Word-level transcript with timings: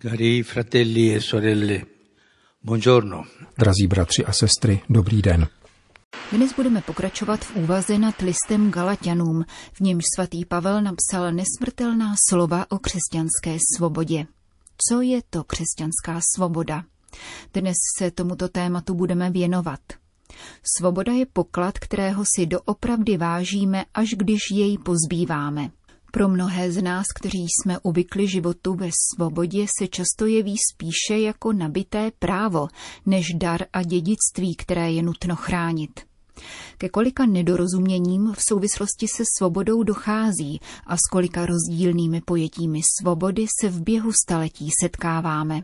Cari 0.00 0.44
fratelli 0.44 1.12
e 1.12 1.20
sorelle, 1.20 1.86
buongiorno. 2.60 3.26
Drazí 3.56 3.86
bratři 3.86 4.24
a 4.24 4.32
sestry, 4.32 4.82
dobrý 4.88 5.22
den. 5.22 5.48
Dnes 6.32 6.52
budeme 6.52 6.82
pokračovat 6.82 7.44
v 7.44 7.56
úvaze 7.56 7.98
nad 7.98 8.20
listem 8.20 8.70
Galatianům, 8.70 9.44
v 9.72 9.80
němž 9.80 10.04
svatý 10.14 10.44
Pavel 10.44 10.82
napsal 10.82 11.32
nesmrtelná 11.32 12.14
slova 12.28 12.66
o 12.70 12.78
křesťanské 12.78 13.56
svobodě. 13.76 14.26
Co 14.88 15.00
je 15.00 15.20
to 15.30 15.44
křesťanská 15.44 16.20
svoboda? 16.34 16.84
Dnes 17.54 17.76
se 17.98 18.10
tomuto 18.10 18.48
tématu 18.48 18.94
budeme 18.94 19.30
věnovat. 19.30 19.80
Svoboda 20.76 21.12
je 21.12 21.26
poklad, 21.26 21.78
kterého 21.78 22.24
si 22.36 22.46
doopravdy 22.46 23.16
vážíme, 23.16 23.84
až 23.94 24.08
když 24.16 24.40
jej 24.50 24.78
pozbýváme. 24.78 25.70
Pro 26.12 26.28
mnohé 26.28 26.72
z 26.72 26.82
nás, 26.82 27.06
kteří 27.14 27.38
jsme 27.38 27.78
uvykli 27.82 28.28
životu 28.28 28.74
ve 28.74 28.88
svobodě, 29.14 29.66
se 29.78 29.88
často 29.88 30.26
jeví 30.26 30.54
spíše 30.72 31.20
jako 31.20 31.52
nabité 31.52 32.10
právo, 32.18 32.68
než 33.06 33.26
dar 33.34 33.64
a 33.72 33.82
dědictví, 33.82 34.56
které 34.56 34.92
je 34.92 35.02
nutno 35.02 35.36
chránit. 35.36 36.07
Ke 36.78 36.88
kolika 36.88 37.26
nedorozuměním 37.26 38.32
v 38.32 38.42
souvislosti 38.48 39.08
se 39.08 39.22
svobodou 39.38 39.82
dochází 39.82 40.60
a 40.86 40.96
s 40.96 41.00
kolika 41.12 41.46
rozdílnými 41.46 42.20
pojetími 42.20 42.80
svobody 43.00 43.46
se 43.60 43.68
v 43.68 43.82
běhu 43.82 44.12
staletí 44.12 44.68
setkáváme. 44.82 45.62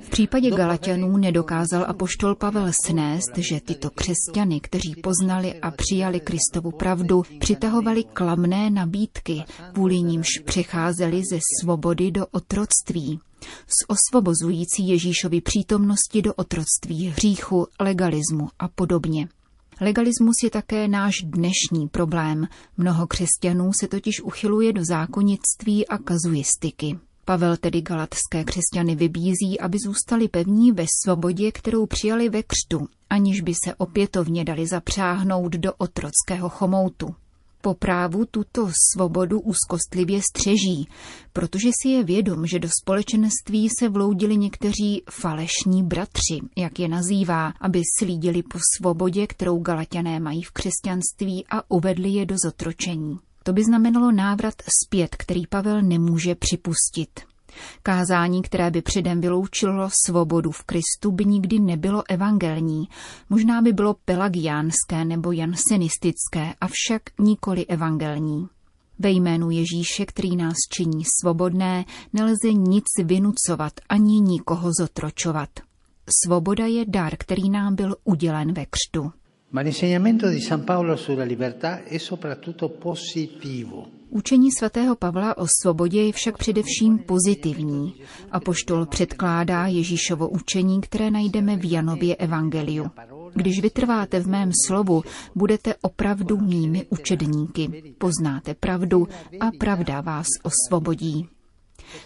V 0.00 0.10
případě 0.10 0.50
Galatianů 0.50 1.16
nedokázal 1.16 1.84
apoštol 1.88 2.34
Pavel 2.34 2.70
snést, 2.86 3.38
že 3.38 3.60
tyto 3.60 3.90
křesťany, 3.90 4.60
kteří 4.60 4.94
poznali 5.02 5.54
a 5.54 5.70
přijali 5.70 6.20
Kristovu 6.20 6.70
pravdu, 6.70 7.22
přitahovali 7.38 8.04
klamné 8.04 8.70
nabídky, 8.70 9.44
kvůli 9.72 10.02
nímž 10.02 10.28
přecházeli 10.44 11.22
ze 11.30 11.38
svobody 11.60 12.10
do 12.10 12.26
otroctví 12.26 13.20
z 13.66 13.84
osvobozující 13.88 14.88
Ježíšovi 14.88 15.40
přítomnosti 15.40 16.22
do 16.22 16.34
otroctví, 16.34 17.08
hříchu, 17.08 17.66
legalismu 17.80 18.48
a 18.58 18.68
podobně. 18.68 19.28
Legalismus 19.80 20.36
je 20.44 20.50
také 20.50 20.88
náš 20.88 21.14
dnešní 21.24 21.88
problém. 21.90 22.48
Mnoho 22.76 23.06
křesťanů 23.06 23.70
se 23.80 23.88
totiž 23.88 24.20
uchyluje 24.20 24.72
do 24.72 24.84
zákonnictví 24.84 25.88
a 25.88 25.98
kazuistiky. 25.98 26.98
Pavel 27.24 27.56
tedy 27.56 27.82
galatské 27.82 28.44
křesťany 28.44 28.94
vybízí, 28.96 29.60
aby 29.60 29.78
zůstali 29.86 30.28
pevní 30.28 30.72
ve 30.72 30.84
svobodě, 31.04 31.52
kterou 31.52 31.86
přijali 31.86 32.28
ve 32.28 32.42
křtu, 32.42 32.88
aniž 33.10 33.40
by 33.40 33.54
se 33.64 33.74
opětovně 33.74 34.44
dali 34.44 34.66
zapřáhnout 34.66 35.52
do 35.52 35.72
otrockého 35.78 36.48
chomoutu 36.48 37.14
po 37.62 37.74
právu 37.74 38.24
tuto 38.30 38.70
svobodu 38.92 39.40
úzkostlivě 39.40 40.20
střeží, 40.30 40.88
protože 41.32 41.70
si 41.82 41.88
je 41.88 42.04
vědom, 42.04 42.46
že 42.46 42.58
do 42.58 42.68
společenství 42.82 43.68
se 43.78 43.88
vloudili 43.88 44.36
někteří 44.36 45.02
falešní 45.10 45.82
bratři, 45.82 46.40
jak 46.56 46.78
je 46.78 46.88
nazývá, 46.88 47.52
aby 47.60 47.82
slídili 47.98 48.42
po 48.42 48.58
svobodě, 48.76 49.26
kterou 49.26 49.58
galatiané 49.58 50.20
mají 50.20 50.42
v 50.42 50.50
křesťanství 50.50 51.44
a 51.50 51.70
uvedli 51.70 52.08
je 52.08 52.26
do 52.26 52.34
zotročení. 52.44 53.18
To 53.42 53.52
by 53.52 53.64
znamenalo 53.64 54.12
návrat 54.12 54.54
zpět, 54.84 55.16
který 55.16 55.46
Pavel 55.46 55.82
nemůže 55.82 56.34
připustit. 56.34 57.31
Kázání, 57.82 58.42
které 58.42 58.70
by 58.70 58.82
předem 58.82 59.20
vyloučilo 59.20 59.88
svobodu 60.06 60.50
v 60.50 60.62
Kristu, 60.62 61.12
by 61.12 61.24
nikdy 61.24 61.58
nebylo 61.58 62.02
evangelní. 62.08 62.88
Možná 63.30 63.62
by 63.62 63.72
bylo 63.72 63.94
pelagiánské 64.04 65.04
nebo 65.04 65.32
jansenistické, 65.32 66.54
avšak 66.60 67.02
nikoli 67.18 67.66
evangelní. 67.66 68.46
Ve 68.98 69.10
jménu 69.10 69.50
Ježíše, 69.50 70.06
který 70.06 70.36
nás 70.36 70.56
činí 70.72 71.02
svobodné, 71.20 71.84
nelze 72.12 72.52
nic 72.52 72.84
vynucovat 73.04 73.72
ani 73.88 74.20
nikoho 74.20 74.70
zotročovat. 74.80 75.48
Svoboda 76.24 76.66
je 76.66 76.84
dar, 76.88 77.16
který 77.18 77.50
nám 77.50 77.74
byl 77.74 77.96
udělen 78.04 78.52
ve 78.52 78.66
křtu. 78.66 79.12
Ma 79.52 79.60
l'insegnamento 79.60 80.30
di 80.30 80.40
San 80.40 80.64
Paolo 80.64 80.96
sulla 80.96 81.24
libertà 81.24 81.84
è 81.84 81.98
soprattutto 81.98 82.68
positivo. 82.68 84.01
Učení 84.14 84.50
svatého 84.52 84.96
Pavla 84.96 85.38
o 85.38 85.46
svobodě 85.62 86.02
je 86.02 86.12
však 86.12 86.38
především 86.38 86.98
pozitivní. 86.98 87.94
A 88.32 88.40
poštol 88.40 88.86
předkládá 88.86 89.66
Ježíšovo 89.66 90.28
učení, 90.28 90.80
které 90.80 91.10
najdeme 91.10 91.56
v 91.56 91.72
Janově 91.72 92.16
evangeliu. 92.16 92.90
Když 93.34 93.60
vytrváte 93.60 94.20
v 94.20 94.28
mém 94.28 94.50
slovu, 94.66 95.02
budete 95.34 95.74
opravdu 95.82 96.38
mými 96.38 96.86
učedníky. 96.90 97.94
Poznáte 97.98 98.54
pravdu 98.54 99.08
a 99.40 99.50
pravda 99.58 100.00
vás 100.00 100.26
osvobodí. 100.42 101.28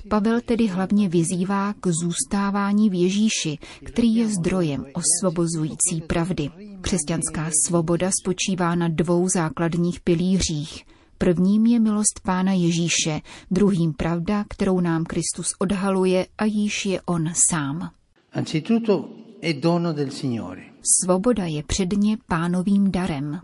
Pavel 0.09 0.41
tedy 0.41 0.66
hlavně 0.66 1.09
vyzývá 1.09 1.72
k 1.81 1.87
zůstávání 1.87 2.91
v 2.91 2.95
Ježíši, 2.95 3.59
který 3.84 4.15
je 4.15 4.28
zdrojem 4.28 4.87
osvobozující 4.95 6.00
pravdy. 6.06 6.50
Křesťanská 6.81 7.50
svoboda 7.66 8.11
spočívá 8.22 8.75
na 8.75 8.89
dvou 8.89 9.28
základních 9.28 10.00
pilířích. 10.00 10.96
Prvním 11.19 11.66
je 11.66 11.81
milost 11.81 12.21
Pána 12.22 12.53
Ježíše, 12.53 13.21
druhým 13.50 13.93
pravda, 13.93 14.44
kterou 14.49 14.81
nám 14.81 15.04
Kristus 15.04 15.54
odhaluje 15.59 16.27
a 16.38 16.44
již 16.44 16.87
je 16.87 17.00
On 17.06 17.28
sám. 17.50 17.91
Anzitutto 18.32 19.09
è 19.41 19.60
dono 19.60 19.93
del 19.93 20.10
Signore. 20.10 20.62
Svoboda 21.03 21.44
je 21.44 21.62
předně 21.62 22.16
pánovým 22.28 22.91
darem. 22.91 23.41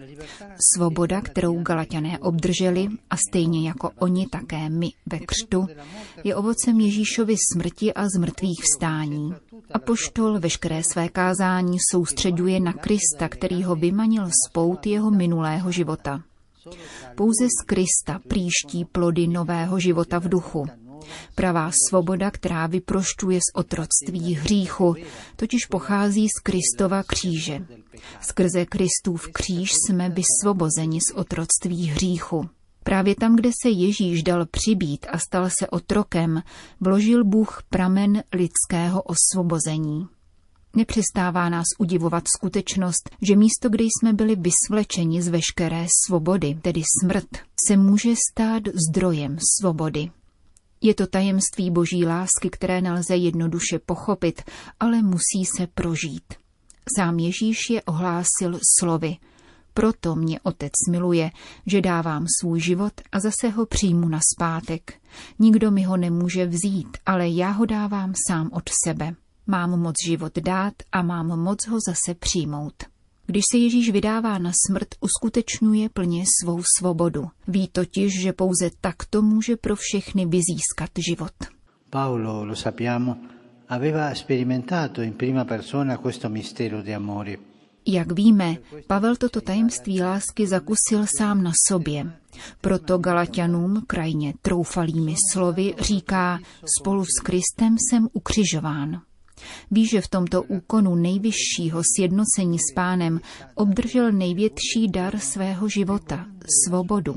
Svoboda, 0.74 1.20
kterou 1.20 1.62
Galatiané 1.62 2.18
obdrželi 2.18 2.88
a 3.10 3.16
stejně 3.16 3.68
jako 3.68 3.90
oni 3.98 4.26
také 4.26 4.68
my 4.68 4.90
ve 5.06 5.18
křtu, 5.18 5.66
je 6.24 6.36
ovocem 6.36 6.80
Ježíšovy 6.80 7.34
smrti 7.52 7.94
a 7.94 8.08
zmrtvých 8.08 8.60
vstání. 8.62 9.34
A 9.74 9.78
poštol 9.78 10.40
veškeré 10.40 10.82
své 10.92 11.08
kázání 11.08 11.78
soustředuje 11.90 12.60
na 12.60 12.72
Krista, 12.72 13.28
který 13.28 13.62
ho 13.62 13.76
vymanil 13.76 14.26
z 14.26 14.52
pout 14.52 14.86
jeho 14.86 15.10
minulého 15.10 15.72
života. 15.72 16.22
Pouze 17.14 17.46
z 17.46 17.64
Krista 17.66 18.20
příští 18.28 18.84
plody 18.84 19.26
nového 19.26 19.78
života 19.78 20.18
v 20.18 20.28
duchu. 20.28 20.66
Pravá 21.34 21.70
svoboda, 21.88 22.30
která 22.30 22.66
vyprošťuje 22.66 23.38
z 23.38 23.58
otroctví 23.58 24.34
hříchu, 24.34 24.94
totiž 25.36 25.66
pochází 25.66 26.28
z 26.28 26.40
Kristova 26.42 27.02
kříže. 27.02 27.66
Skrze 28.20 28.66
Kristův 28.66 29.28
kříž 29.32 29.72
jsme 29.72 30.10
vysvobozeni 30.10 31.00
z 31.00 31.14
otroctví 31.14 31.86
hříchu. 31.86 32.48
Právě 32.84 33.14
tam, 33.14 33.36
kde 33.36 33.50
se 33.62 33.70
Ježíš 33.70 34.22
dal 34.22 34.46
přibít 34.46 35.06
a 35.12 35.18
stal 35.18 35.50
se 35.58 35.68
otrokem, 35.68 36.42
vložil 36.80 37.24
Bůh 37.24 37.62
pramen 37.70 38.22
lidského 38.32 39.02
osvobození. 39.02 40.06
Nepřestává 40.76 41.48
nás 41.48 41.64
udivovat 41.78 42.24
skutečnost, 42.36 43.10
že 43.22 43.36
místo, 43.36 43.68
kde 43.68 43.84
jsme 43.84 44.12
byli 44.12 44.36
vysvlečeni 44.36 45.22
z 45.22 45.28
veškeré 45.28 45.86
svobody, 46.06 46.58
tedy 46.62 46.82
smrt, 47.02 47.28
se 47.66 47.76
může 47.76 48.14
stát 48.30 48.62
zdrojem 48.88 49.38
svobody. 49.60 50.10
Je 50.80 50.94
to 50.94 51.06
tajemství 51.06 51.70
boží 51.70 52.06
lásky, 52.06 52.50
které 52.50 52.80
nelze 52.80 53.16
jednoduše 53.16 53.78
pochopit, 53.86 54.42
ale 54.80 55.02
musí 55.02 55.44
se 55.56 55.66
prožít. 55.66 56.34
Sám 56.96 57.18
Ježíš 57.18 57.58
je 57.70 57.82
ohlásil 57.82 58.58
slovy. 58.78 59.16
Proto 59.74 60.14
mě 60.16 60.40
otec 60.40 60.72
miluje, 60.90 61.30
že 61.66 61.80
dávám 61.80 62.26
svůj 62.40 62.60
život 62.60 62.92
a 63.12 63.20
zase 63.20 63.48
ho 63.48 63.66
přijmu 63.66 64.08
na 64.08 64.20
zpátek. 64.34 64.94
Nikdo 65.38 65.70
mi 65.70 65.82
ho 65.82 65.96
nemůže 65.96 66.46
vzít, 66.46 66.98
ale 67.06 67.28
já 67.28 67.50
ho 67.50 67.66
dávám 67.66 68.12
sám 68.28 68.50
od 68.52 68.62
sebe. 68.84 69.14
Mám 69.46 69.80
moc 69.80 69.94
život 70.06 70.38
dát 70.38 70.74
a 70.92 71.02
mám 71.02 71.26
moc 71.26 71.66
ho 71.66 71.78
zase 71.88 72.14
přijmout. 72.14 72.74
Když 73.26 73.42
se 73.52 73.58
Ježíš 73.58 73.90
vydává 73.90 74.38
na 74.38 74.52
smrt, 74.66 74.88
uskutečňuje 75.00 75.88
plně 75.88 76.24
svou 76.42 76.62
svobodu. 76.78 77.28
Ví 77.48 77.68
totiž, 77.68 78.20
že 78.20 78.32
pouze 78.32 78.70
takto 78.80 79.22
může 79.22 79.56
pro 79.56 79.76
všechny 79.76 80.26
vyzískat 80.26 80.90
život. 81.08 81.32
Paolo, 81.90 82.44
lo 82.44 82.56
sappiamo, 82.56 83.16
aveva 83.68 84.14
sperimentato 84.14 85.02
in 85.02 85.12
prima 85.12 85.44
persona 85.44 85.96
questo 85.96 86.28
mistero 86.28 86.82
di 86.82 86.94
amore. 86.94 87.36
Jak 87.86 88.12
víme, 88.12 88.56
Pavel 88.86 89.16
toto 89.16 89.40
tajemství 89.40 90.02
lásky 90.02 90.46
zakusil 90.46 91.06
sám 91.18 91.42
na 91.42 91.52
sobě. 91.68 92.12
Proto 92.60 92.98
Galatianům 92.98 93.82
krajně 93.86 94.34
troufalými 94.42 95.14
slovy 95.32 95.74
říká, 95.78 96.38
spolu 96.78 97.04
s 97.04 97.20
Kristem 97.22 97.76
jsem 97.78 98.08
ukřižován. 98.12 99.02
Ví, 99.70 99.86
že 99.86 100.00
v 100.00 100.08
tomto 100.08 100.42
úkonu 100.42 100.94
nejvyššího 100.94 101.82
sjednocení 101.96 102.58
s 102.58 102.74
pánem 102.74 103.20
obdržel 103.54 104.12
největší 104.12 104.88
dar 104.90 105.18
svého 105.18 105.68
života, 105.68 106.26
svobodu. 106.64 107.14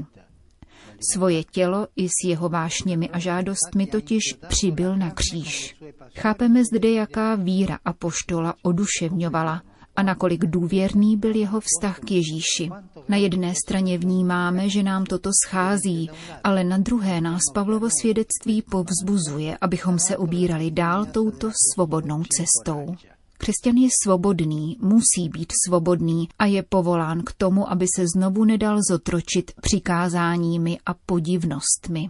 Svoje 1.14 1.44
tělo 1.44 1.88
i 1.96 2.10
s 2.10 2.28
jeho 2.28 2.50
vášněmi 2.50 3.10
a 3.10 3.20
žádostmi 3.20 3.88
totiž 3.88 4.22
přibyl 4.48 4.98
na 4.98 5.12
kříž. 5.12 5.76
Chápeme 6.18 6.64
zde, 6.66 6.92
jaká 6.92 7.36
víra 7.36 7.80
a 7.86 7.94
poštola 7.94 8.54
oduševňovala 8.62 9.62
a 9.96 10.04
nakolik 10.04 10.46
důvěrný 10.46 11.18
byl 11.18 11.36
jeho 11.36 11.60
vztah 11.60 12.00
k 12.00 12.12
Ježíši. 12.12 12.70
Na 13.10 13.18
jedné 13.18 13.54
straně 13.66 13.98
vnímáme, 13.98 14.70
že 14.70 14.84
nám 14.84 15.06
toto 15.06 15.30
schází, 15.46 16.10
ale 16.44 16.64
na 16.64 16.78
druhé 16.78 17.22
nás 17.22 17.42
Pavlovo 17.54 17.90
svědectví 18.02 18.62
povzbuzuje, 18.62 19.58
abychom 19.62 20.00
se 20.00 20.18
ubírali 20.18 20.72
dál 20.72 21.06
touto 21.06 21.52
svobodnou 21.74 22.24
cestou. 22.24 22.96
Křesťan 23.38 23.76
je 23.76 23.90
svobodný, 24.04 24.78
musí 24.82 25.30
být 25.30 25.54
svobodný 25.68 26.30
a 26.40 26.46
je 26.46 26.64
povolán 26.64 27.22
k 27.24 27.34
tomu, 27.34 27.72
aby 27.72 27.86
se 27.96 28.06
znovu 28.16 28.46
nedal 28.46 28.80
zotročit 28.90 29.52
přikázáními 29.62 30.78
a 30.86 30.94
podivnostmi. 31.06 32.10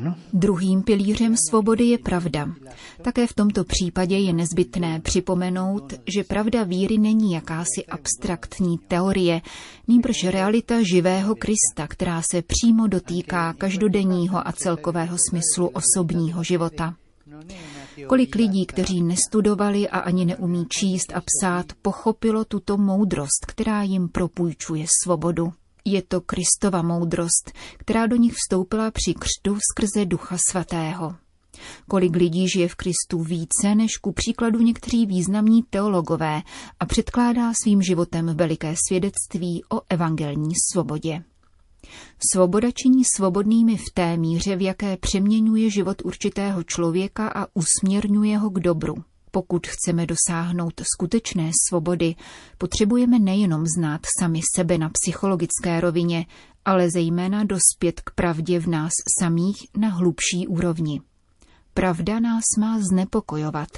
No? 0.00 0.14
Druhým 0.32 0.82
pilířem 0.82 1.34
svobody 1.50 1.84
je 1.84 1.98
pravda. 1.98 2.48
Také 3.02 3.26
v 3.26 3.34
tomto 3.34 3.64
případě 3.64 4.18
je 4.18 4.32
nezbytné 4.32 5.00
připomenout, 5.00 5.92
že 6.14 6.24
pravda 6.24 6.62
víry 6.62 6.98
není 6.98 7.32
jakási 7.32 7.86
abstraktní 7.90 8.78
teorie, 8.78 9.40
nýbrž 9.88 10.24
realita 10.24 10.82
živého 10.82 11.34
Krista, 11.34 11.86
která 11.88 12.22
se 12.30 12.42
přímo 12.42 12.86
dotýká 12.86 13.52
každodenního 13.52 14.48
a 14.48 14.52
celkového 14.52 15.16
smyslu 15.30 15.68
osobního 15.68 16.42
života. 16.42 16.94
Kolik 18.06 18.34
lidí, 18.34 18.66
kteří 18.66 19.02
nestudovali 19.02 19.88
a 19.88 19.98
ani 19.98 20.24
neumí 20.24 20.66
číst 20.68 21.12
a 21.14 21.20
psát, 21.20 21.66
pochopilo 21.82 22.44
tuto 22.44 22.76
moudrost, 22.76 23.46
která 23.46 23.82
jim 23.82 24.08
propůjčuje 24.08 24.86
svobodu. 25.02 25.52
Je 25.84 26.02
to 26.02 26.20
Kristova 26.20 26.82
moudrost, 26.82 27.52
která 27.76 28.06
do 28.06 28.16
nich 28.16 28.32
vstoupila 28.34 28.90
při 28.90 29.14
křtu 29.14 29.58
skrze 29.72 30.04
Ducha 30.04 30.36
Svatého. 30.50 31.14
Kolik 31.88 32.16
lidí 32.16 32.48
žije 32.48 32.68
v 32.68 32.74
Kristu 32.74 33.22
více 33.22 33.74
než 33.74 33.96
ku 33.96 34.12
příkladu 34.12 34.58
někteří 34.58 35.06
významní 35.06 35.62
teologové 35.62 36.42
a 36.80 36.86
předkládá 36.86 37.52
svým 37.62 37.82
životem 37.82 38.36
veliké 38.36 38.74
svědectví 38.88 39.62
o 39.72 39.80
evangelní 39.88 40.52
svobodě. 40.72 41.24
Svoboda 42.32 42.68
činí 42.70 43.02
svobodnými 43.16 43.76
v 43.76 43.90
té 43.94 44.16
míře, 44.16 44.56
v 44.56 44.62
jaké 44.62 44.96
přeměňuje 44.96 45.70
život 45.70 46.02
určitého 46.04 46.62
člověka 46.62 47.28
a 47.28 47.46
usměrňuje 47.54 48.38
ho 48.38 48.50
k 48.50 48.60
dobru. 48.60 48.94
Pokud 49.34 49.66
chceme 49.66 50.06
dosáhnout 50.06 50.82
skutečné 50.94 51.50
svobody, 51.68 52.14
potřebujeme 52.58 53.18
nejenom 53.18 53.66
znát 53.76 54.00
sami 54.20 54.40
sebe 54.56 54.78
na 54.78 54.90
psychologické 54.90 55.80
rovině, 55.80 56.26
ale 56.64 56.90
zejména 56.90 57.44
dospět 57.44 58.00
k 58.00 58.10
pravdě 58.10 58.60
v 58.60 58.66
nás 58.66 58.92
samých 59.20 59.56
na 59.76 59.88
hlubší 59.88 60.46
úrovni. 60.48 61.00
Pravda 61.74 62.20
nás 62.20 62.44
má 62.58 62.80
znepokojovat. 62.80 63.68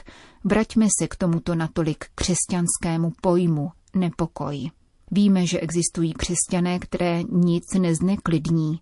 Vraťme 0.44 0.86
se 1.00 1.08
k 1.08 1.16
tomuto 1.16 1.54
natolik 1.54 2.04
křesťanskému 2.14 3.12
pojmu 3.20 3.70
nepokoj. 3.94 4.70
Víme, 5.10 5.46
že 5.46 5.60
existují 5.60 6.12
křesťané, 6.12 6.78
které 6.78 7.22
nic 7.22 7.64
nezneklidní. 7.78 8.80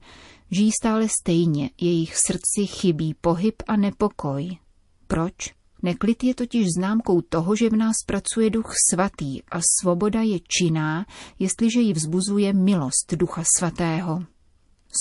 Žijí 0.51 0.71
stále 0.83 1.09
stejně, 1.21 1.71
jejich 1.81 2.17
srdci 2.17 2.67
chybí 2.67 3.15
pohyb 3.15 3.63
a 3.67 3.77
nepokoj. 3.77 4.59
Proč? 5.07 5.64
Neklid 5.85 6.25
je 6.25 6.35
totiž 6.35 6.67
známkou 6.79 7.21
toho, 7.21 7.57
že 7.57 7.71
v 7.71 7.77
nás 7.77 7.97
pracuje 8.07 8.51
duch 8.51 8.73
svatý 8.91 9.43
a 9.43 9.61
svoboda 9.81 10.23
je 10.23 10.41
činná, 10.41 11.07
jestliže 11.39 11.81
ji 11.81 11.93
vzbuzuje 11.93 12.53
milost 12.53 13.15
ducha 13.15 13.43
svatého. 13.57 14.25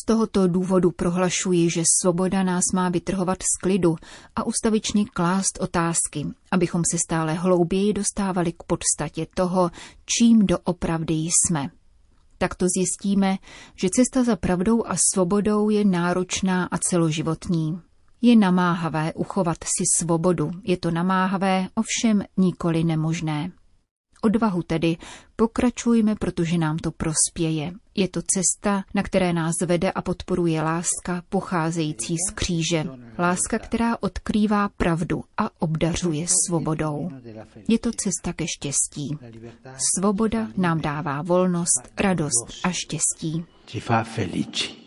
Z 0.02 0.06
tohoto 0.06 0.48
důvodu 0.48 0.92
prohlašuji, 0.92 1.70
že 1.70 1.84
svoboda 2.02 2.44
nás 2.44 2.64
má 2.74 2.90
vytrhovat 2.90 3.38
z 3.44 3.58
klidu 3.62 3.96
a 4.36 4.44
ustavičně 4.44 5.06
klást 5.06 5.60
otázky, 5.62 6.28
abychom 6.52 6.82
se 6.92 6.98
stále 6.98 7.34
hlouběji 7.34 7.94
dostávali 7.94 8.52
k 8.52 8.64
podstatě 8.64 9.28
toho, 9.36 9.72
čím 10.06 10.46
doopravdy 10.46 11.14
jsme. 11.14 11.70
Takto 12.38 12.66
zjistíme, 12.78 13.38
že 13.76 13.90
cesta 13.90 14.24
za 14.24 14.36
pravdou 14.36 14.86
a 14.86 14.96
svobodou 15.14 15.70
je 15.70 15.86
náročná 15.86 16.66
a 16.66 16.78
celoživotní. 16.78 17.82
Je 18.25 18.36
namáhavé 18.36 19.14
uchovat 19.14 19.58
si 19.64 19.84
svobodu, 19.98 20.52
je 20.64 20.78
to 20.78 20.92
namáhavé, 20.92 21.68
ovšem 21.75 22.24
nikoli 22.38 22.84
nemožné. 22.84 23.52
Odvahu 24.22 24.64
tedy 24.64 24.98
pokračujme, 25.36 26.16
protože 26.16 26.58
nám 26.58 26.78
to 26.78 26.92
prospěje. 26.92 27.74
Je 27.96 28.08
to 28.08 28.22
cesta, 28.22 28.84
na 28.94 29.04
které 29.04 29.34
nás 29.34 29.54
vede 29.66 29.92
a 29.92 30.02
podporuje 30.02 30.62
láska 30.62 31.24
pocházející 31.30 32.16
z 32.18 32.31
kříže. 32.34 32.86
Láska, 33.20 33.60
která 33.60 33.98
odkrývá 34.00 34.70
pravdu 34.70 35.24
a 35.38 35.50
obdařuje 35.62 36.28
svobodou. 36.48 37.10
Je 37.68 37.80
to 37.80 37.92
cesta 37.92 38.34
ke 38.34 38.46
štěstí. 38.48 39.18
Svoboda 39.98 40.48
nám 40.58 40.81
dává 40.81 41.22
volnost, 41.22 41.81
radost 42.00 42.46
a 42.64 42.72
štěstí. 42.72 43.46
Ci 43.66 43.80
fa 43.80 44.04
felici. 44.04 44.83